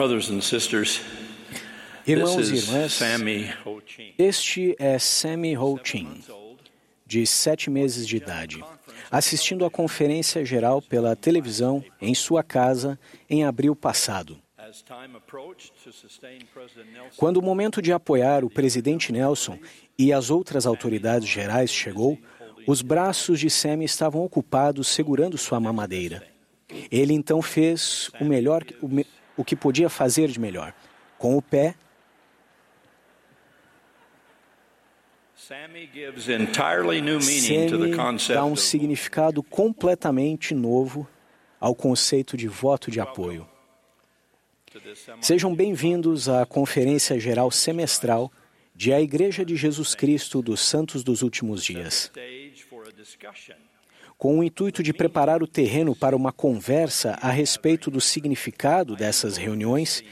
Brothers 0.00 0.30
and 0.30 0.40
sisters, 0.40 1.02
Irmãos 2.06 2.36
this 2.36 2.48
e 2.48 2.54
is 2.54 2.68
irmãs, 2.68 2.98
este 4.16 4.74
é 4.78 4.98
Sammy 4.98 5.54
Ho 5.58 5.78
Chin, 5.84 6.22
de 7.04 7.26
sete 7.26 7.68
meses 7.68 8.08
de 8.08 8.16
idade, 8.16 8.64
assistindo 9.10 9.62
à 9.62 9.70
conferência 9.70 10.42
geral 10.42 10.80
pela 10.80 11.14
televisão 11.14 11.84
em 12.00 12.14
sua 12.14 12.42
casa 12.42 12.98
em 13.28 13.44
abril 13.44 13.76
passado. 13.76 14.38
Quando 17.18 17.36
o 17.36 17.42
momento 17.42 17.82
de 17.82 17.92
apoiar 17.92 18.42
o 18.42 18.48
presidente 18.48 19.12
Nelson 19.12 19.58
e 19.98 20.14
as 20.14 20.30
outras 20.30 20.64
autoridades 20.64 21.28
gerais 21.28 21.68
chegou, 21.70 22.18
os 22.66 22.80
braços 22.80 23.38
de 23.38 23.50
Sammy 23.50 23.84
estavam 23.84 24.24
ocupados 24.24 24.88
segurando 24.88 25.36
sua 25.36 25.60
mamadeira. 25.60 26.26
Ele 26.90 27.12
então 27.12 27.42
fez 27.42 28.10
o 28.18 28.24
melhor, 28.24 28.64
o, 28.80 28.88
me- 28.88 29.06
o 29.40 29.44
que 29.44 29.56
podia 29.56 29.88
fazer 29.88 30.28
de 30.28 30.38
melhor. 30.38 30.74
Com 31.16 31.34
o 31.34 31.40
pé, 31.40 31.74
Sammy 35.34 35.90
dá 38.34 38.44
um 38.44 38.54
significado 38.54 39.42
completamente 39.42 40.54
novo 40.54 41.08
ao 41.58 41.74
conceito 41.74 42.36
de 42.36 42.46
voto 42.48 42.90
de 42.90 43.00
apoio. 43.00 43.48
Sejam 45.22 45.54
bem-vindos 45.54 46.28
à 46.28 46.44
Conferência 46.44 47.18
Geral 47.18 47.50
Semestral 47.50 48.30
de 48.74 48.92
A 48.92 49.00
Igreja 49.00 49.42
de 49.42 49.56
Jesus 49.56 49.94
Cristo 49.94 50.42
dos 50.42 50.60
Santos 50.60 51.02
dos 51.02 51.22
Últimos 51.22 51.64
Dias. 51.64 52.12
Com 54.18 54.38
o 54.38 54.44
intuito 54.44 54.82
de 54.82 54.92
preparar 54.92 55.42
o 55.42 55.46
terreno 55.46 55.96
para 55.96 56.14
uma 56.14 56.30
conversa 56.30 57.18
a 57.22 57.30
respeito 57.30 57.90
do 57.90 58.00
significado 58.00 58.94
dessas 58.94 59.36
reuniões, 59.36 60.04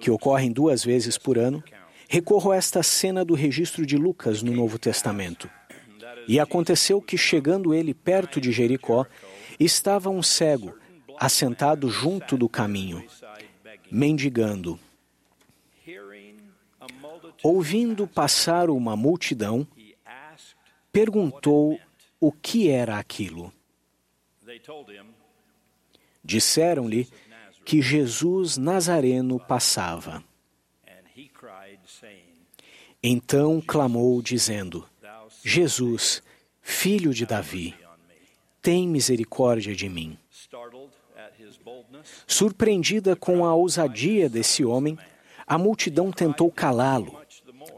que 0.00 0.10
ocorrem 0.10 0.50
duas 0.50 0.84
vezes 0.84 1.18
por 1.18 1.38
ano, 1.38 1.62
recorro 2.08 2.52
a 2.52 2.56
esta 2.56 2.82
cena 2.82 3.24
do 3.24 3.34
registro 3.34 3.84
de 3.84 3.96
Lucas 3.96 4.42
no 4.42 4.52
Novo 4.52 4.78
Testamento. 4.78 5.50
E 6.26 6.40
aconteceu 6.40 7.02
que, 7.02 7.18
chegando 7.18 7.74
ele 7.74 7.92
perto 7.92 8.40
de 8.40 8.50
Jericó, 8.50 9.06
estava 9.60 10.08
um 10.08 10.22
cego, 10.22 10.74
assentado 11.18 11.90
junto 11.90 12.36
do 12.36 12.48
caminho, 12.48 13.04
mendigando. 13.90 14.78
Ouvindo 17.42 18.06
passar 18.06 18.70
uma 18.70 18.96
multidão, 18.96 19.66
perguntou 20.90 21.78
o 22.26 22.32
que 22.32 22.70
era 22.70 22.98
aquilo. 22.98 23.52
Disseram-lhe 26.24 27.06
que 27.66 27.82
Jesus 27.82 28.56
Nazareno 28.56 29.38
passava. 29.38 30.24
Então 33.02 33.60
clamou, 33.60 34.22
dizendo: 34.22 34.88
Jesus, 35.42 36.22
filho 36.62 37.12
de 37.12 37.26
Davi, 37.26 37.74
tem 38.62 38.88
misericórdia 38.88 39.76
de 39.76 39.90
mim. 39.90 40.18
Surpreendida 42.26 43.14
com 43.14 43.44
a 43.44 43.54
ousadia 43.54 44.30
desse 44.30 44.64
homem, 44.64 44.98
a 45.46 45.58
multidão 45.58 46.10
tentou 46.10 46.50
calá-lo. 46.50 47.20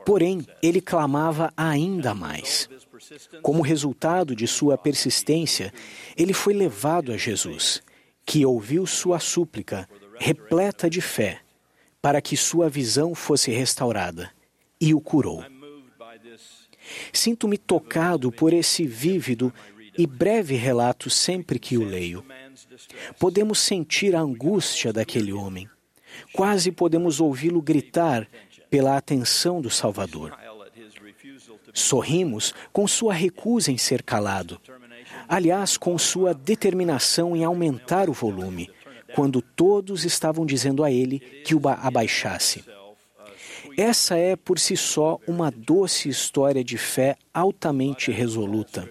Porém, 0.04 0.46
ele 0.62 0.80
clamava 0.80 1.52
ainda 1.56 2.14
mais. 2.14 2.68
Como 3.42 3.62
resultado 3.62 4.34
de 4.34 4.46
sua 4.46 4.76
persistência, 4.76 5.72
ele 6.16 6.32
foi 6.32 6.54
levado 6.54 7.12
a 7.12 7.16
Jesus, 7.16 7.82
que 8.24 8.44
ouviu 8.44 8.86
sua 8.86 9.20
súplica, 9.20 9.88
repleta 10.18 10.88
de 10.90 11.00
fé, 11.00 11.40
para 12.00 12.20
que 12.20 12.36
sua 12.36 12.68
visão 12.68 13.14
fosse 13.14 13.50
restaurada, 13.50 14.30
e 14.80 14.94
o 14.94 15.00
curou. 15.00 15.44
Sinto-me 17.12 17.58
tocado 17.58 18.30
por 18.30 18.52
esse 18.52 18.86
vívido 18.86 19.52
e 19.98 20.06
breve 20.06 20.54
relato 20.56 21.08
sempre 21.08 21.58
que 21.58 21.76
o 21.76 21.84
leio. 21.84 22.24
Podemos 23.18 23.58
sentir 23.58 24.14
a 24.14 24.20
angústia 24.20 24.92
daquele 24.92 25.32
homem. 25.32 25.68
Quase 26.32 26.70
podemos 26.70 27.20
ouvi-lo 27.20 27.60
gritar 27.60 28.28
pela 28.70 28.96
atenção 28.96 29.60
do 29.60 29.70
Salvador. 29.70 30.36
Sorrimos 31.72 32.54
com 32.72 32.86
sua 32.86 33.12
recusa 33.14 33.70
em 33.70 33.78
ser 33.78 34.02
calado. 34.02 34.60
Aliás, 35.28 35.76
com 35.76 35.98
sua 35.98 36.32
determinação 36.32 37.36
em 37.36 37.44
aumentar 37.44 38.08
o 38.08 38.12
volume, 38.12 38.70
quando 39.14 39.40
todos 39.42 40.04
estavam 40.04 40.44
dizendo 40.46 40.84
a 40.84 40.90
ele 40.90 41.18
que 41.18 41.54
o 41.54 41.60
ba- 41.60 41.78
abaixasse. 41.82 42.64
Essa 43.76 44.16
é, 44.16 44.36
por 44.36 44.58
si 44.58 44.76
só, 44.76 45.18
uma 45.26 45.50
doce 45.50 46.08
história 46.08 46.64
de 46.64 46.78
fé 46.78 47.16
altamente 47.34 48.10
resoluta. 48.10 48.88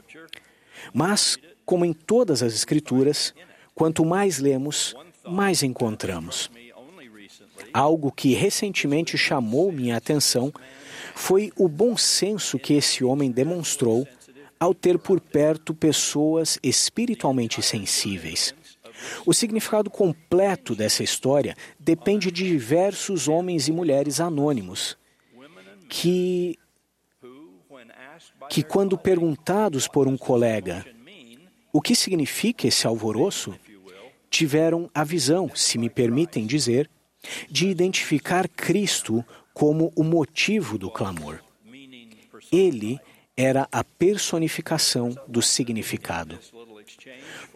Mas, 0.94 1.38
como 1.66 1.86
em 1.86 1.94
todas 1.94 2.44
as 2.44 2.54
Escrituras, 2.54 3.34
quanto 3.74 4.06
mais 4.06 4.38
lemos, 4.40 4.96
mais 5.26 5.64
encontramos. 5.64 6.52
Algo 7.74 8.12
que 8.12 8.34
recentemente 8.34 9.18
chamou 9.18 9.72
minha 9.72 9.98
atenção 9.98 10.54
foi 11.16 11.52
o 11.56 11.68
bom 11.68 11.96
senso 11.96 12.60
que 12.60 12.74
esse 12.74 13.04
homem 13.04 13.32
demonstrou 13.32 14.06
ao 14.60 14.74
ter 14.74 15.00
por 15.00 15.20
perto 15.20 15.74
pessoas 15.74 16.60
espiritualmente 16.62 17.62
sensíveis. 17.62 18.54
O 19.26 19.34
significado 19.34 19.90
completo 19.90 20.76
dessa 20.76 21.04
história 21.04 21.56
depende 21.80 22.30
de 22.30 22.44
diversos 22.44 23.28
homens 23.28 23.68
e 23.68 23.72
mulheres 23.72 24.20
anônimos 24.20 24.98
que, 25.90 26.58
que 28.50 28.62
quando 28.62 28.98
perguntados 28.98 29.88
por 29.88 30.08
um 30.08 30.18
colega 30.18 30.86
o 31.72 31.82
que 31.82 31.96
significa 31.96 32.68
esse 32.68 32.88
alvoroço, 32.88 33.54
tiveram 34.30 34.90
a 34.94 35.04
visão, 35.04 35.52
se 35.54 35.78
me 35.78 35.90
permitem 35.90 36.46
dizer, 36.46 36.90
de 37.50 37.68
identificar 37.68 38.48
Cristo 38.48 39.26
como 39.56 39.94
o 39.96 40.04
motivo 40.04 40.78
do 40.78 40.92
clamor. 40.92 41.40
Ele 42.52 43.00
era 43.38 43.68
a 43.72 43.86
personificação 43.86 45.18
do 45.30 45.42
significado. 45.42 46.38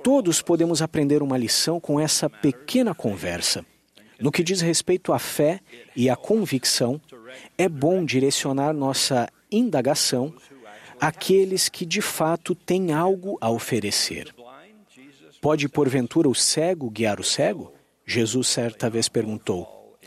Todos 0.02 0.42
podemos 0.42 0.82
aprender 0.82 1.22
uma 1.22 1.38
lição 1.38 1.78
com 1.78 2.00
essa 2.00 2.30
pequena 2.30 2.96
conversa. 2.96 3.66
No 4.18 4.32
que 4.32 4.42
diz 4.42 4.62
respeito 4.62 5.12
à 5.12 5.20
fé 5.20 5.60
e 5.94 6.10
à 6.10 6.16
convicção, 6.16 7.02
é 7.58 7.68
bom 7.68 8.04
direcionar 8.06 8.74
nossa 8.74 9.28
indagação 9.52 10.34
àqueles 11.02 11.68
que 11.68 11.86
de 11.86 12.02
fato 12.02 12.56
têm 12.56 12.94
algo 12.94 13.38
a 13.42 13.50
oferecer. 13.50 14.34
Pode, 15.42 15.68
porventura, 15.68 16.30
o 16.30 16.36
cego 16.36 16.90
guiar 16.90 17.20
o 17.20 17.24
cego? 17.26 17.74
Jesus 18.06 18.48
certa 18.48 18.90
vez 18.90 19.10
perguntou. 19.10 19.98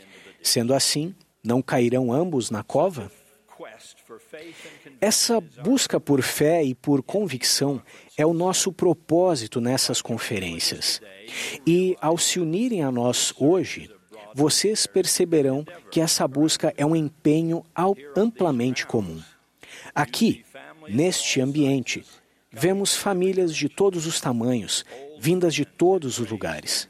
Sendo 0.41 0.73
assim, 0.73 1.15
não 1.43 1.61
cairão 1.61 2.11
ambos 2.11 2.49
na 2.49 2.63
cova? 2.63 3.11
Essa 4.99 5.41
busca 5.41 5.99
por 5.99 6.21
fé 6.21 6.63
e 6.63 6.73
por 6.73 7.03
convicção 7.03 7.81
é 8.17 8.25
o 8.25 8.33
nosso 8.33 8.71
propósito 8.71 9.59
nessas 9.59 10.01
conferências. 10.01 11.01
E 11.65 11.95
ao 12.01 12.17
se 12.17 12.39
unirem 12.39 12.83
a 12.83 12.91
nós 12.91 13.33
hoje, 13.37 13.89
vocês 14.33 14.87
perceberão 14.87 15.65
que 15.91 16.01
essa 16.01 16.27
busca 16.27 16.73
é 16.77 16.85
um 16.85 16.95
empenho 16.95 17.63
amplamente 18.15 18.85
comum. 18.85 19.21
Aqui, 19.93 20.43
neste 20.87 21.39
ambiente, 21.39 22.03
vemos 22.51 22.95
famílias 22.95 23.55
de 23.55 23.69
todos 23.69 24.07
os 24.07 24.19
tamanhos, 24.19 24.83
vindas 25.19 25.53
de 25.53 25.65
todos 25.65 26.19
os 26.19 26.29
lugares. 26.29 26.89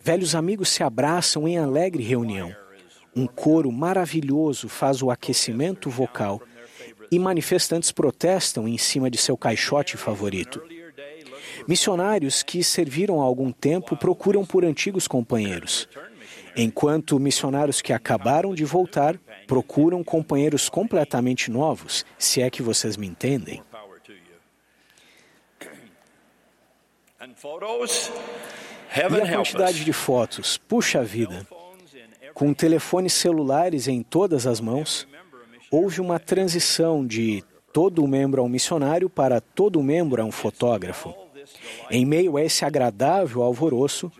Velhos 0.00 0.34
amigos 0.34 0.70
se 0.70 0.82
abraçam 0.82 1.46
em 1.46 1.58
alegre 1.58 2.02
reunião. 2.02 2.54
Um 3.14 3.26
coro 3.26 3.72
maravilhoso 3.72 4.68
faz 4.68 5.02
o 5.02 5.10
aquecimento 5.10 5.90
vocal 5.90 6.40
e 7.10 7.18
manifestantes 7.18 7.90
protestam 7.90 8.68
em 8.68 8.78
cima 8.78 9.10
de 9.10 9.18
seu 9.18 9.36
caixote 9.36 9.96
favorito. 9.96 10.62
Missionários 11.66 12.42
que 12.42 12.62
serviram 12.62 13.20
há 13.20 13.24
algum 13.24 13.50
tempo 13.50 13.96
procuram 13.96 14.44
por 14.44 14.64
antigos 14.64 15.08
companheiros, 15.08 15.88
enquanto 16.56 17.18
missionários 17.18 17.82
que 17.82 17.92
acabaram 17.92 18.54
de 18.54 18.64
voltar 18.64 19.18
procuram 19.46 20.02
companheiros 20.04 20.68
completamente 20.68 21.50
novos, 21.50 22.04
se 22.18 22.40
é 22.40 22.48
que 22.48 22.62
vocês 22.62 22.96
me 22.96 23.06
entendem. 23.06 23.62
E 28.96 29.00
a 29.00 29.36
quantidade 29.36 29.84
de 29.84 29.92
fotos, 29.92 30.56
puxa 30.56 31.02
vida! 31.04 31.46
Com 32.34 32.54
telefones 32.54 33.12
celulares 33.12 33.88
em 33.88 34.02
todas 34.02 34.46
as 34.46 34.60
mãos, 34.60 35.06
houve 35.70 36.00
uma 36.00 36.18
transição 36.18 37.06
de 37.06 37.44
todo 37.72 38.06
membro 38.06 38.40
a 38.40 38.44
um 38.44 38.48
missionário 38.48 39.08
para 39.08 39.40
todo 39.40 39.82
membro 39.82 40.22
a 40.22 40.24
um 40.24 40.32
fotógrafo. 40.32 41.14
Em 41.90 42.04
meio 42.04 42.36
a 42.36 42.42
esse 42.42 42.64
agradável 42.64 43.42
alvoroço, 43.42 44.12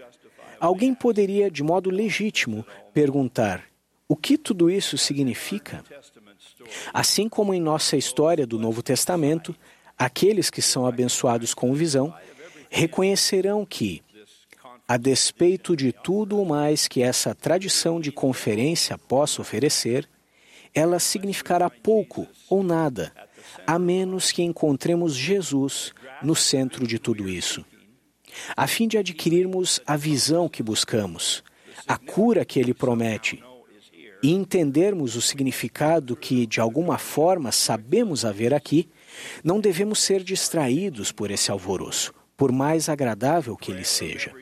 Alguém 0.60 0.94
poderia, 0.94 1.50
de 1.50 1.62
modo 1.62 1.88
legítimo, 1.88 2.66
perguntar: 2.92 3.64
o 4.06 4.14
que 4.14 4.36
tudo 4.36 4.70
isso 4.70 4.98
significa? 4.98 5.82
Assim 6.92 7.30
como 7.30 7.54
em 7.54 7.60
nossa 7.60 7.96
história 7.96 8.46
do 8.46 8.58
Novo 8.58 8.82
Testamento, 8.82 9.56
aqueles 9.96 10.50
que 10.50 10.60
são 10.60 10.84
abençoados 10.84 11.54
com 11.54 11.72
visão 11.72 12.14
reconhecerão 12.68 13.64
que, 13.64 14.02
a 14.90 14.96
despeito 14.96 15.76
de 15.76 15.92
tudo 15.92 16.42
o 16.42 16.44
mais 16.44 16.88
que 16.88 17.00
essa 17.00 17.32
tradição 17.32 18.00
de 18.00 18.10
conferência 18.10 18.98
possa 18.98 19.40
oferecer, 19.40 20.08
ela 20.74 20.98
significará 20.98 21.70
pouco 21.70 22.26
ou 22.48 22.64
nada, 22.64 23.12
a 23.64 23.78
menos 23.78 24.32
que 24.32 24.42
encontremos 24.42 25.14
Jesus 25.14 25.92
no 26.20 26.34
centro 26.34 26.88
de 26.88 26.98
tudo 26.98 27.28
isso. 27.28 27.64
A 28.56 28.66
fim 28.66 28.88
de 28.88 28.98
adquirirmos 28.98 29.80
a 29.86 29.96
visão 29.96 30.48
que 30.48 30.60
buscamos, 30.60 31.44
a 31.86 31.96
cura 31.96 32.44
que 32.44 32.58
ele 32.58 32.74
promete, 32.74 33.40
e 34.20 34.32
entendermos 34.32 35.14
o 35.14 35.22
significado 35.22 36.16
que, 36.16 36.48
de 36.48 36.60
alguma 36.60 36.98
forma, 36.98 37.52
sabemos 37.52 38.24
haver 38.24 38.52
aqui, 38.52 38.88
não 39.44 39.60
devemos 39.60 40.00
ser 40.00 40.24
distraídos 40.24 41.12
por 41.12 41.30
esse 41.30 41.48
alvoroço, 41.48 42.12
por 42.36 42.50
mais 42.50 42.88
agradável 42.88 43.56
que 43.56 43.70
ele 43.70 43.84
seja. 43.84 44.34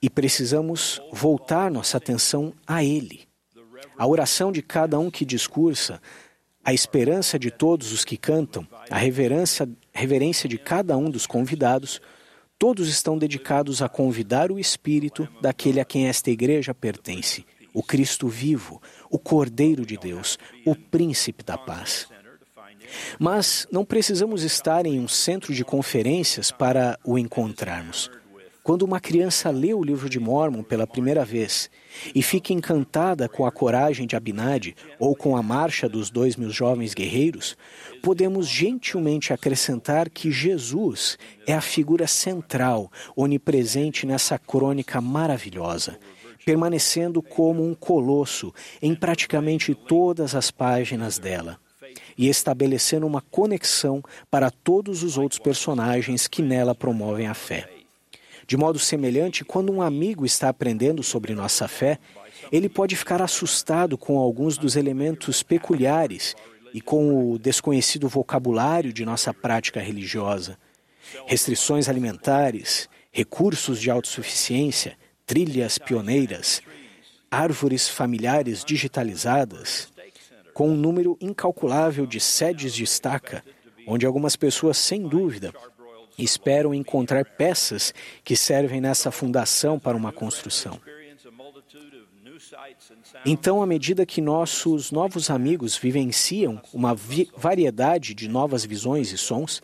E 0.00 0.10
precisamos 0.10 1.00
voltar 1.12 1.70
nossa 1.70 1.96
atenção 1.96 2.52
a 2.66 2.82
Ele. 2.82 3.20
A 3.96 4.06
oração 4.06 4.50
de 4.50 4.62
cada 4.62 4.98
um 4.98 5.10
que 5.10 5.24
discursa, 5.24 6.00
a 6.64 6.72
esperança 6.72 7.38
de 7.38 7.50
todos 7.50 7.92
os 7.92 8.04
que 8.04 8.16
cantam, 8.16 8.66
a 8.90 8.96
reverência, 8.96 9.68
reverência 9.92 10.48
de 10.48 10.58
cada 10.58 10.96
um 10.96 11.10
dos 11.10 11.26
convidados, 11.26 12.00
todos 12.58 12.88
estão 12.88 13.18
dedicados 13.18 13.82
a 13.82 13.88
convidar 13.88 14.52
o 14.52 14.58
Espírito 14.58 15.28
daquele 15.40 15.80
a 15.80 15.84
quem 15.84 16.06
esta 16.06 16.30
igreja 16.30 16.72
pertence, 16.72 17.44
o 17.74 17.82
Cristo 17.82 18.28
vivo, 18.28 18.80
o 19.10 19.18
Cordeiro 19.18 19.84
de 19.84 19.96
Deus, 19.96 20.38
o 20.64 20.74
Príncipe 20.74 21.42
da 21.42 21.58
Paz. 21.58 22.06
Mas 23.18 23.66
não 23.70 23.84
precisamos 23.84 24.42
estar 24.42 24.86
em 24.86 25.00
um 25.00 25.08
centro 25.08 25.54
de 25.54 25.64
conferências 25.64 26.50
para 26.50 26.98
o 27.04 27.18
encontrarmos. 27.18 28.10
Quando 28.62 28.82
uma 28.82 29.00
criança 29.00 29.50
lê 29.50 29.74
o 29.74 29.82
livro 29.82 30.08
de 30.08 30.20
Mormon 30.20 30.62
pela 30.62 30.86
primeira 30.86 31.24
vez 31.24 31.68
e 32.14 32.22
fica 32.22 32.52
encantada 32.52 33.28
com 33.28 33.44
a 33.44 33.50
coragem 33.50 34.06
de 34.06 34.14
Abinadi 34.14 34.76
ou 35.00 35.16
com 35.16 35.36
a 35.36 35.42
marcha 35.42 35.88
dos 35.88 36.10
dois 36.10 36.36
mil 36.36 36.50
jovens 36.50 36.94
guerreiros, 36.94 37.56
podemos 38.00 38.46
gentilmente 38.46 39.32
acrescentar 39.32 40.08
que 40.08 40.30
Jesus 40.30 41.18
é 41.44 41.52
a 41.52 41.60
figura 41.60 42.06
central, 42.06 42.88
onipresente 43.16 44.06
nessa 44.06 44.38
crônica 44.38 45.00
maravilhosa, 45.00 45.98
permanecendo 46.44 47.20
como 47.20 47.68
um 47.68 47.74
colosso 47.74 48.54
em 48.80 48.94
praticamente 48.94 49.74
todas 49.74 50.36
as 50.36 50.52
páginas 50.52 51.18
dela 51.18 51.58
e 52.16 52.28
estabelecendo 52.28 53.08
uma 53.08 53.20
conexão 53.20 54.04
para 54.30 54.52
todos 54.52 55.02
os 55.02 55.18
outros 55.18 55.40
personagens 55.40 56.28
que 56.28 56.42
nela 56.42 56.76
promovem 56.76 57.26
a 57.26 57.34
fé. 57.34 57.71
De 58.52 58.56
modo 58.58 58.78
semelhante, 58.78 59.46
quando 59.46 59.72
um 59.72 59.80
amigo 59.80 60.26
está 60.26 60.50
aprendendo 60.50 61.02
sobre 61.02 61.34
nossa 61.34 61.66
fé, 61.66 61.98
ele 62.52 62.68
pode 62.68 62.94
ficar 62.94 63.22
assustado 63.22 63.96
com 63.96 64.18
alguns 64.18 64.58
dos 64.58 64.76
elementos 64.76 65.42
peculiares 65.42 66.36
e 66.74 66.78
com 66.78 67.32
o 67.32 67.38
desconhecido 67.38 68.10
vocabulário 68.10 68.92
de 68.92 69.06
nossa 69.06 69.32
prática 69.32 69.80
religiosa. 69.80 70.58
Restrições 71.26 71.88
alimentares, 71.88 72.90
recursos 73.10 73.80
de 73.80 73.90
autossuficiência, 73.90 74.98
trilhas 75.24 75.78
pioneiras, 75.78 76.60
árvores 77.30 77.88
familiares 77.88 78.66
digitalizadas, 78.66 79.90
com 80.52 80.68
um 80.68 80.76
número 80.76 81.16
incalculável 81.22 82.04
de 82.04 82.20
sedes 82.20 82.74
de 82.74 82.84
estaca, 82.84 83.42
onde 83.86 84.04
algumas 84.04 84.36
pessoas, 84.36 84.76
sem 84.76 85.08
dúvida, 85.08 85.54
esperam 86.18 86.74
encontrar 86.74 87.24
peças 87.24 87.94
que 88.24 88.36
servem 88.36 88.80
nessa 88.80 89.10
fundação 89.10 89.78
para 89.78 89.96
uma 89.96 90.12
construção. 90.12 90.80
Então, 93.24 93.62
à 93.62 93.66
medida 93.66 94.04
que 94.04 94.20
nossos 94.20 94.90
novos 94.90 95.30
amigos 95.30 95.76
vivenciam 95.76 96.60
uma 96.72 96.94
variedade 97.36 98.14
de 98.14 98.28
novas 98.28 98.64
visões 98.64 99.12
e 99.12 99.18
sons, 99.18 99.62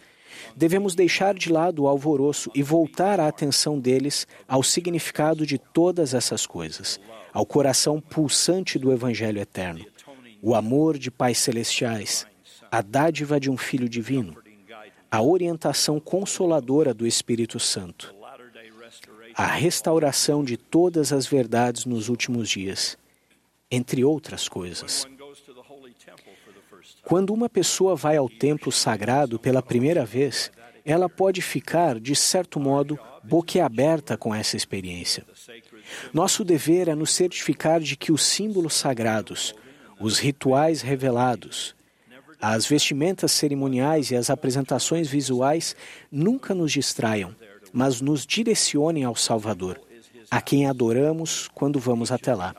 devemos 0.56 0.94
deixar 0.94 1.34
de 1.34 1.50
lado 1.50 1.82
o 1.82 1.88
alvoroço 1.88 2.50
e 2.54 2.62
voltar 2.62 3.20
a 3.20 3.28
atenção 3.28 3.78
deles 3.78 4.26
ao 4.46 4.62
significado 4.62 5.46
de 5.46 5.58
todas 5.58 6.14
essas 6.14 6.46
coisas, 6.46 7.00
ao 7.32 7.44
coração 7.44 8.00
pulsante 8.00 8.78
do 8.78 8.92
Evangelho 8.92 9.40
eterno, 9.40 9.84
o 10.40 10.54
amor 10.54 10.98
de 10.98 11.10
pais 11.10 11.38
celestiais, 11.38 12.26
a 12.70 12.80
dádiva 12.80 13.40
de 13.40 13.50
um 13.50 13.56
Filho 13.56 13.88
divino, 13.88 14.36
a 15.10 15.22
orientação 15.22 15.98
consoladora 15.98 16.92
do 16.92 17.06
Espírito 17.06 17.58
Santo, 17.58 18.14
a 19.34 19.46
restauração 19.46 20.44
de 20.44 20.56
todas 20.56 21.12
as 21.12 21.26
verdades 21.26 21.84
nos 21.84 22.08
últimos 22.08 22.48
dias, 22.48 22.98
entre 23.70 24.04
outras 24.04 24.48
coisas. 24.48 25.06
Quando 27.02 27.32
uma 27.32 27.48
pessoa 27.48 27.96
vai 27.96 28.16
ao 28.16 28.28
templo 28.28 28.70
sagrado 28.70 29.38
pela 29.38 29.62
primeira 29.62 30.04
vez, 30.04 30.50
ela 30.84 31.08
pode 31.08 31.40
ficar, 31.40 31.98
de 31.98 32.14
certo 32.14 32.60
modo, 32.60 32.98
boquiaberta 33.22 34.16
com 34.16 34.34
essa 34.34 34.56
experiência. 34.56 35.24
Nosso 36.12 36.44
dever 36.44 36.88
é 36.88 36.94
nos 36.94 37.10
certificar 37.12 37.80
de 37.80 37.96
que 37.96 38.12
os 38.12 38.22
símbolos 38.22 38.74
sagrados, 38.74 39.54
os 39.98 40.18
rituais 40.18 40.82
revelados, 40.82 41.74
as 42.40 42.66
vestimentas 42.66 43.32
cerimoniais 43.32 44.10
e 44.10 44.16
as 44.16 44.30
apresentações 44.30 45.08
visuais 45.08 45.74
nunca 46.10 46.54
nos 46.54 46.72
distraiam, 46.72 47.34
mas 47.72 48.00
nos 48.00 48.24
direcionem 48.24 49.04
ao 49.04 49.16
Salvador, 49.16 49.80
a 50.30 50.40
quem 50.40 50.66
adoramos 50.66 51.48
quando 51.54 51.78
vamos 51.78 52.12
até 52.12 52.34
lá. 52.34 52.54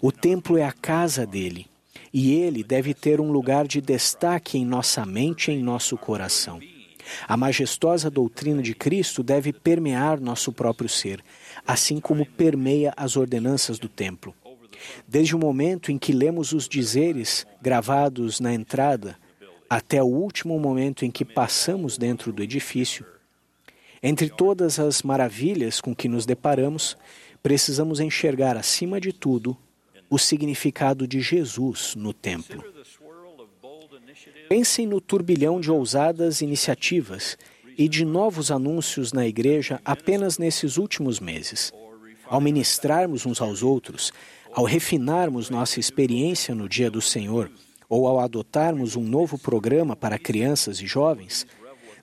O 0.00 0.12
templo 0.12 0.58
é 0.58 0.64
a 0.64 0.72
casa 0.72 1.26
dele, 1.26 1.66
e 2.12 2.34
ele 2.34 2.62
deve 2.62 2.92
ter 2.92 3.20
um 3.20 3.30
lugar 3.30 3.66
de 3.66 3.80
destaque 3.80 4.58
em 4.58 4.64
nossa 4.64 5.04
mente 5.06 5.50
e 5.50 5.54
em 5.54 5.62
nosso 5.62 5.96
coração. 5.96 6.60
A 7.26 7.36
majestosa 7.36 8.10
doutrina 8.10 8.62
de 8.62 8.74
Cristo 8.74 9.22
deve 9.22 9.52
permear 9.52 10.20
nosso 10.20 10.52
próprio 10.52 10.88
ser, 10.88 11.22
assim 11.66 12.00
como 12.00 12.26
permeia 12.26 12.92
as 12.96 13.16
ordenanças 13.16 13.78
do 13.78 13.88
templo. 13.88 14.34
Desde 15.06 15.34
o 15.34 15.38
momento 15.38 15.90
em 15.90 15.98
que 15.98 16.12
lemos 16.12 16.52
os 16.52 16.68
dizeres 16.68 17.46
gravados 17.60 18.40
na 18.40 18.52
entrada 18.52 19.16
até 19.68 20.02
o 20.02 20.06
último 20.06 20.58
momento 20.58 21.04
em 21.04 21.10
que 21.10 21.24
passamos 21.24 21.98
dentro 21.98 22.32
do 22.32 22.42
edifício, 22.42 23.04
entre 24.02 24.28
todas 24.28 24.78
as 24.78 25.02
maravilhas 25.02 25.80
com 25.80 25.94
que 25.94 26.08
nos 26.08 26.24
deparamos, 26.24 26.96
precisamos 27.42 28.00
enxergar, 28.00 28.56
acima 28.56 29.00
de 29.00 29.12
tudo, 29.12 29.56
o 30.08 30.18
significado 30.18 31.06
de 31.06 31.20
Jesus 31.20 31.94
no 31.96 32.12
templo. 32.12 32.64
Pensem 34.48 34.86
no 34.86 35.00
turbilhão 35.00 35.60
de 35.60 35.70
ousadas 35.70 36.40
iniciativas 36.40 37.36
e 37.76 37.88
de 37.88 38.04
novos 38.04 38.50
anúncios 38.50 39.12
na 39.12 39.26
igreja 39.26 39.80
apenas 39.84 40.38
nesses 40.38 40.76
últimos 40.76 41.20
meses. 41.20 41.72
Ao 42.24 42.40
ministrarmos 42.40 43.26
uns 43.26 43.40
aos 43.40 43.62
outros, 43.62 44.12
ao 44.56 44.64
refinarmos 44.64 45.50
nossa 45.50 45.78
experiência 45.78 46.54
no 46.54 46.66
dia 46.66 46.90
do 46.90 47.02
Senhor, 47.02 47.50
ou 47.90 48.06
ao 48.06 48.18
adotarmos 48.18 48.96
um 48.96 49.02
novo 49.02 49.36
programa 49.36 49.94
para 49.94 50.18
crianças 50.18 50.80
e 50.80 50.86
jovens, 50.86 51.46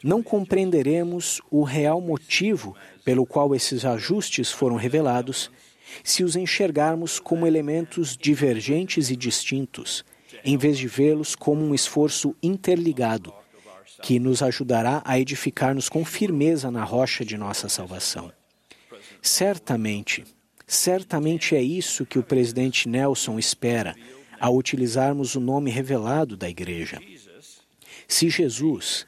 não 0.04 0.22
compreenderemos 0.22 1.42
o 1.50 1.64
real 1.64 2.00
motivo 2.00 2.76
pelo 3.04 3.26
qual 3.26 3.56
esses 3.56 3.84
ajustes 3.84 4.52
foram 4.52 4.76
revelados 4.76 5.50
se 6.04 6.24
os 6.24 6.36
enxergarmos 6.36 7.20
como 7.20 7.48
elementos 7.48 8.16
divergentes 8.16 9.10
e 9.10 9.16
distintos, 9.16 10.06
em 10.46 10.56
vez 10.56 10.78
de 10.78 10.88
vê-los 10.88 11.34
como 11.34 11.66
um 11.66 11.74
esforço 11.74 12.36
interligado 12.42 13.34
que 14.04 14.20
nos 14.20 14.44
ajudará 14.44 15.02
a 15.04 15.20
edificar-nos 15.20 15.90
com 15.90 16.06
firmeza 16.06 16.70
na 16.70 16.84
rocha 16.84 17.26
de 17.26 17.36
nossa 17.36 17.68
salvação. 17.68 18.32
Certamente, 19.24 20.24
Certamente 20.74 21.56
é 21.56 21.62
isso 21.62 22.04
que 22.04 22.18
o 22.18 22.24
presidente 22.24 22.90
Nelson 22.90 23.38
espera 23.38 23.96
ao 24.40 24.56
utilizarmos 24.56 25.36
o 25.36 25.40
nome 25.40 25.70
revelado 25.70 26.36
da 26.36 26.50
igreja. 26.50 27.00
Se 28.08 28.28
Jesus, 28.28 29.06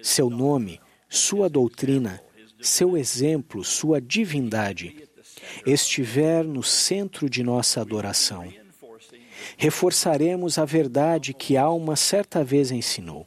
seu 0.00 0.30
nome, 0.30 0.80
sua 1.08 1.48
doutrina, 1.48 2.22
seu 2.60 2.96
exemplo, 2.96 3.64
sua 3.64 4.00
divindade, 4.00 5.08
estiver 5.66 6.44
no 6.44 6.62
centro 6.62 7.28
de 7.28 7.42
nossa 7.42 7.80
adoração, 7.80 8.54
reforçaremos 9.56 10.56
a 10.56 10.64
verdade 10.64 11.34
que 11.34 11.56
Alma 11.56 11.96
certa 11.96 12.44
vez 12.44 12.70
ensinou. 12.70 13.26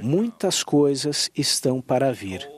Muitas 0.00 0.62
coisas 0.62 1.30
estão 1.36 1.82
para 1.82 2.10
vir, 2.14 2.48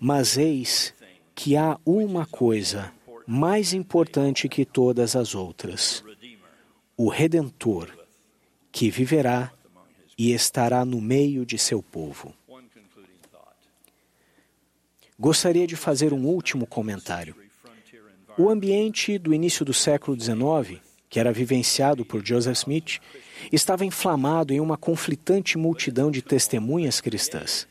mas 0.00 0.36
eis 0.36 0.95
que 1.36 1.54
há 1.54 1.78
uma 1.84 2.24
coisa 2.24 2.90
mais 3.26 3.74
importante 3.74 4.48
que 4.48 4.64
todas 4.64 5.14
as 5.14 5.34
outras: 5.34 6.02
o 6.96 7.10
Redentor, 7.10 7.90
que 8.72 8.90
viverá 8.90 9.52
e 10.18 10.32
estará 10.32 10.82
no 10.84 10.98
meio 10.98 11.44
de 11.44 11.58
seu 11.58 11.82
povo. 11.82 12.34
Gostaria 15.18 15.66
de 15.66 15.76
fazer 15.76 16.12
um 16.12 16.26
último 16.26 16.66
comentário. 16.66 17.36
O 18.38 18.48
ambiente 18.48 19.18
do 19.18 19.32
início 19.32 19.64
do 19.64 19.72
século 19.72 20.18
XIX, 20.18 20.80
que 21.08 21.20
era 21.20 21.32
vivenciado 21.32 22.04
por 22.04 22.26
Joseph 22.26 22.58
Smith, 22.58 22.98
estava 23.52 23.84
inflamado 23.84 24.52
em 24.52 24.60
uma 24.60 24.76
conflitante 24.76 25.56
multidão 25.56 26.10
de 26.10 26.22
testemunhas 26.22 27.00
cristãs. 27.00 27.66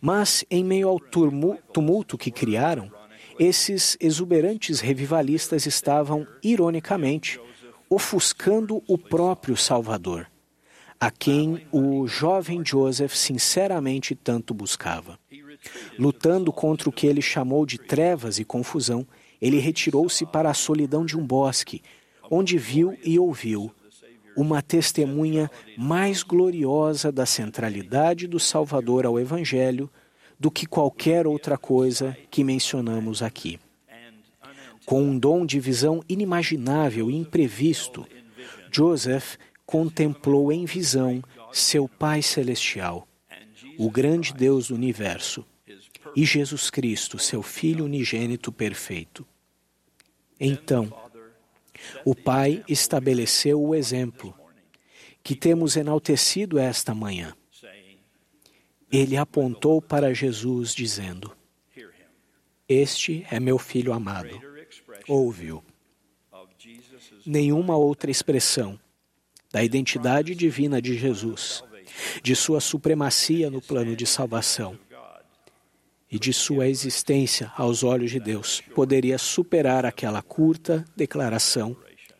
Mas, 0.00 0.44
em 0.50 0.64
meio 0.64 0.88
ao 0.88 1.00
tumulto 1.00 2.16
que 2.16 2.30
criaram, 2.30 2.90
esses 3.38 3.96
exuberantes 4.00 4.80
revivalistas 4.80 5.66
estavam, 5.66 6.26
ironicamente, 6.42 7.40
ofuscando 7.88 8.82
o 8.86 8.98
próprio 8.98 9.56
Salvador, 9.56 10.30
a 11.00 11.10
quem 11.10 11.66
o 11.72 12.06
jovem 12.06 12.62
Joseph 12.64 13.14
sinceramente 13.14 14.14
tanto 14.14 14.52
buscava. 14.52 15.18
Lutando 15.98 16.52
contra 16.52 16.88
o 16.88 16.92
que 16.92 17.06
ele 17.06 17.22
chamou 17.22 17.64
de 17.64 17.78
trevas 17.78 18.38
e 18.38 18.44
confusão, 18.44 19.06
ele 19.40 19.58
retirou-se 19.58 20.26
para 20.26 20.50
a 20.50 20.54
solidão 20.54 21.04
de 21.04 21.16
um 21.16 21.24
bosque, 21.24 21.82
onde 22.30 22.58
viu 22.58 22.96
e 23.04 23.18
ouviu 23.18 23.72
uma 24.36 24.62
testemunha 24.62 25.50
mais 25.76 26.22
gloriosa 26.22 27.10
da 27.10 27.26
centralidade 27.26 28.26
do 28.26 28.38
Salvador 28.38 29.04
ao 29.04 29.18
Evangelho 29.18 29.90
do 30.38 30.50
que 30.50 30.66
qualquer 30.66 31.26
outra 31.26 31.58
coisa 31.58 32.16
que 32.30 32.44
mencionamos 32.44 33.22
aqui. 33.22 33.58
Com 34.86 35.02
um 35.02 35.18
dom 35.18 35.44
de 35.44 35.58
visão 35.60 36.02
inimaginável 36.08 37.10
e 37.10 37.16
imprevisto, 37.16 38.06
Joseph 38.70 39.36
contemplou 39.66 40.50
em 40.50 40.64
visão 40.64 41.22
seu 41.52 41.88
Pai 41.88 42.22
Celestial, 42.22 43.06
o 43.76 43.90
grande 43.90 44.32
Deus 44.32 44.68
do 44.68 44.74
universo, 44.74 45.44
e 46.16 46.24
Jesus 46.24 46.70
Cristo, 46.70 47.18
seu 47.18 47.42
Filho 47.42 47.84
unigênito 47.84 48.50
perfeito. 48.50 49.26
Então, 50.40 50.92
o 52.04 52.14
Pai 52.14 52.64
estabeleceu 52.68 53.62
o 53.62 53.74
exemplo 53.74 54.34
que 55.22 55.34
temos 55.34 55.76
enaltecido 55.76 56.58
esta 56.58 56.94
manhã. 56.94 57.34
Ele 58.90 59.16
apontou 59.16 59.82
para 59.82 60.14
Jesus, 60.14 60.74
dizendo. 60.74 61.36
Este 62.68 63.26
é 63.30 63.38
meu 63.38 63.58
filho 63.58 63.92
amado. 63.92 64.40
Ouve-o. 65.06 65.62
Nenhuma 67.24 67.76
outra 67.76 68.10
expressão 68.10 68.78
da 69.52 69.62
identidade 69.62 70.34
divina 70.34 70.80
de 70.80 70.96
Jesus, 70.96 71.62
de 72.22 72.34
sua 72.34 72.60
supremacia 72.60 73.50
no 73.50 73.60
plano 73.60 73.94
de 73.96 74.06
salvação. 74.06 74.78
E 76.10 76.18
de 76.18 76.32
sua 76.32 76.68
existência 76.68 77.52
aos 77.56 77.82
olhos 77.82 78.10
de 78.10 78.18
Deus 78.18 78.62
poderia 78.74 79.18
superar 79.18 79.84
aquela 79.84 80.22
curta 80.22 80.84
declaração 80.96 81.76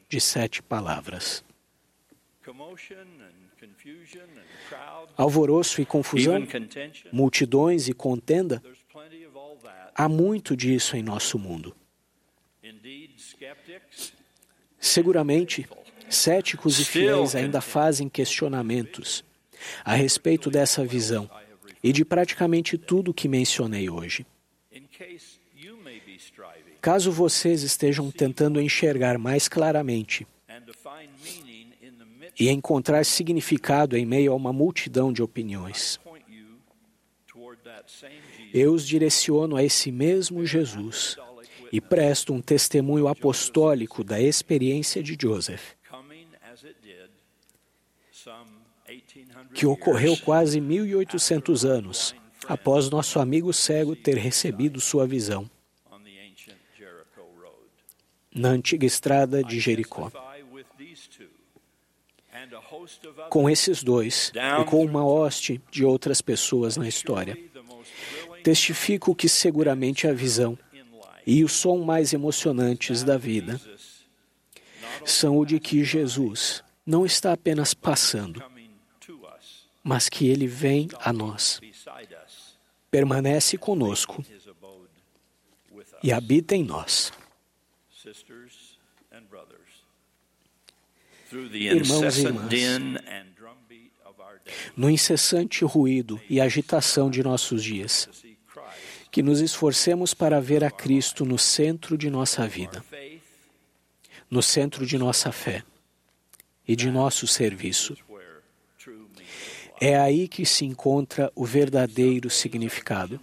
de 0.09 0.21
sete 0.21 0.63
palavras. 0.63 1.45
Alvoroço 5.17 5.81
e 5.81 5.87
confusão, 5.87 6.47
multidões 7.11 7.89
e 7.89 7.93
contenda, 7.93 8.63
há 9.95 10.09
muito 10.09 10.57
disso 10.57 10.97
em 10.97 11.03
nosso 11.03 11.39
mundo. 11.39 11.75
Seguramente, 14.79 15.67
céticos 16.09 16.79
e 16.79 16.85
fiéis 16.85 17.35
ainda 17.35 17.61
fazem 17.61 18.09
questionamentos 18.09 19.25
a 19.85 19.95
respeito 19.95 20.51
dessa 20.51 20.85
visão 20.85 21.29
e 21.83 21.93
de 21.93 22.05
praticamente 22.05 22.77
tudo 22.77 23.11
o 23.11 23.15
que 23.15 23.29
mencionei 23.29 23.89
hoje. 23.89 24.27
Caso 26.81 27.11
vocês 27.11 27.63
estejam 27.63 28.11
tentando 28.11 28.61
enxergar 28.61 29.19
mais 29.19 29.49
claramente 29.49 30.27
e 32.39 32.49
encontrar 32.49 33.05
significado 33.05 33.97
em 33.97 34.07
meio 34.07 34.33
a 34.33 34.37
uma 34.37 34.53
multidão 34.53 35.13
de 35.13 35.23
opiniões, 35.23 35.99
eu 38.53 38.73
os 38.73 38.87
direciono 38.87 39.57
a 39.57 39.63
esse 39.63 39.91
mesmo 39.91 40.45
Jesus 40.47 41.17
e 41.73 41.81
presto 41.81 42.33
um 42.33 42.41
testemunho 42.41 43.09
apostólico 43.09 44.03
da 44.03 44.21
experiência 44.21 45.03
de 45.03 45.17
Joseph, 45.21 45.75
coming 48.89 49.01
as 49.01 49.05
it 49.05 49.15
did 49.15 49.33
some 49.33 49.45
1800 49.49 49.55
que 49.55 49.67
ocorreu 49.67 50.17
quase 50.17 50.61
1800 50.61 51.65
anos 51.65 52.15
após 52.47 52.89
nosso 52.89 53.21
amigo 53.21 53.53
cego 53.53 53.95
ter 53.95 54.17
recebido 54.17 54.81
sua 54.81 55.07
visão. 55.07 55.49
Na 58.35 58.51
antiga 58.51 58.87
estrada 58.87 59.43
de 59.43 59.59
Jericó. 59.59 60.11
Com 63.31 63.51
esses 63.51 63.83
dois 63.83 64.33
e 64.35 64.65
com 64.65 64.85
uma 64.85 65.05
hoste 65.05 65.61
de 65.71 65.85
outras 65.85 66.23
pessoas 66.23 66.77
na 66.77 66.87
história, 66.87 67.37
testifico 68.45 69.15
que 69.15 69.29
seguramente 69.29 70.07
a 70.07 70.13
visão 70.13 70.57
e 71.27 71.43
o 71.45 71.49
som 71.49 71.79
mais 71.85 72.13
emocionantes 72.13 73.03
da 73.03 73.19
vida 73.19 73.61
são 75.05 75.37
o 75.37 75.45
de 75.45 75.59
que 75.59 75.85
Jesus 75.85 76.63
não 76.87 77.05
está 77.05 77.33
apenas 77.33 77.75
passando, 77.75 78.43
mas 79.83 80.09
que 80.09 80.29
ele 80.29 80.47
vem 80.47 80.89
a 81.01 81.13
nós, 81.13 81.61
permanece 82.91 83.57
conosco 83.57 84.25
e 86.03 86.13
habita 86.13 86.55
em 86.55 86.65
nós. 86.65 87.13
Irmãos 91.53 92.17
e 92.17 92.23
irmãs. 92.23 92.53
No 94.77 94.89
incessante 94.89 95.65
ruído 95.65 96.21
e 96.29 96.41
agitação 96.41 97.11
de 97.11 97.23
nossos 97.23 97.63
dias, 97.63 98.09
que 99.11 99.23
nos 99.23 99.41
esforcemos 99.41 100.15
para 100.15 100.41
ver 100.41 100.65
a 100.65 100.71
Cristo 100.71 101.25
no 101.25 101.39
centro 101.39 101.99
de 101.99 102.09
nossa 102.09 102.47
vida, 102.47 102.85
no 104.31 104.43
centro 104.43 104.87
de 104.87 104.97
nossa 104.97 105.33
fé 105.33 105.63
e 106.67 106.77
de 106.77 106.91
nosso 106.91 107.27
serviço. 107.27 107.97
É 109.81 109.97
aí 109.97 110.27
que 110.27 110.45
se 110.45 110.65
encontra 110.65 111.31
o 111.35 111.45
verdadeiro 111.45 112.29
significado. 112.29 113.21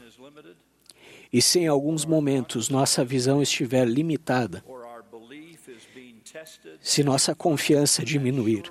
E 1.32 1.42
se 1.42 1.60
em 1.60 1.68
alguns 1.68 2.06
momentos 2.06 2.70
nossa 2.70 3.04
visão 3.04 3.42
estiver 3.42 3.86
limitada, 3.86 4.64
se 6.80 7.04
nossa 7.04 7.36
confiança 7.36 8.04
diminuir, 8.04 8.64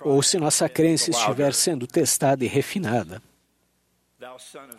ou 0.00 0.22
se 0.22 0.38
nossa 0.38 0.68
crença 0.68 1.10
estiver 1.10 1.52
sendo 1.54 1.86
testada 1.86 2.44
e 2.44 2.48
refinada, 2.48 3.22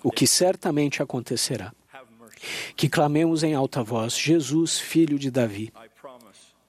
o 0.04 0.12
que 0.12 0.28
certamente 0.28 1.02
acontecerá, 1.02 1.74
que 2.76 2.90
clamemos 2.90 3.44
em 3.44 3.54
alta 3.54 3.84
voz: 3.84 4.18
Jesus, 4.18 4.80
filho 4.80 5.18
de 5.18 5.32
Davi, 5.32 5.74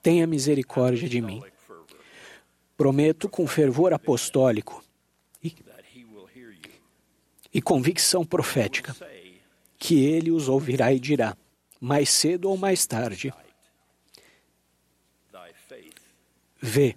tenha 0.01 0.25
misericórdia 0.25 1.07
de 1.07 1.21
mim. 1.21 1.43
Prometo 2.81 3.29
com 3.29 3.45
fervor 3.45 3.93
apostólico 3.93 4.83
you 5.43 5.53
e 7.53 7.61
convicção 7.61 8.25
profética 8.25 8.95
que 9.77 10.03
ele 10.03 10.31
os 10.31 10.49
ouvirá 10.49 10.91
e 10.91 10.99
dirá, 10.99 11.37
mais 11.79 12.09
cedo 12.09 12.49
ou 12.49 12.57
mais 12.57 12.87
tarde: 12.87 13.31
Vê, 16.59 16.95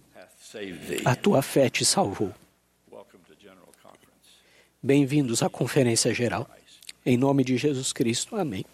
a 1.04 1.14
tua 1.14 1.42
fé 1.42 1.68
te 1.68 1.84
salvou. 1.84 2.32
Bem-vindos 4.82 5.42
à 5.42 5.50
Conferência 5.50 6.14
Geral. 6.14 6.48
Em 7.04 7.18
nome 7.18 7.44
de 7.44 7.58
Jesus 7.58 7.92
Cristo, 7.92 8.36
amém. 8.36 8.64